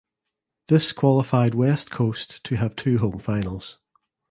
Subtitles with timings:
[0.67, 3.77] This qualified West Coast to have two home finals.